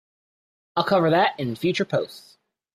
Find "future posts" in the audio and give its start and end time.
1.55-2.35